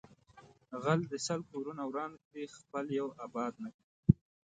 غل 0.83 1.01
د 1.11 1.13
سل 1.27 1.39
کورونه 1.51 1.81
وران 1.87 2.11
کړي 2.25 2.43
خپل 2.57 2.85
یو 2.99 3.07
آباد 3.25 3.53
نکړي 3.63 3.85